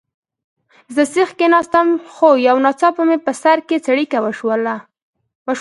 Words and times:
زه 0.95 1.03
سیخ 1.13 1.29
کښېناستم، 1.39 1.87
خو 2.13 2.29
یو 2.47 2.57
ناڅاپه 2.65 3.03
مې 3.07 3.17
په 3.25 3.31
سر 3.41 3.57
کې 3.67 3.77
څړیکه 3.85 4.17
وشول. 4.21 4.63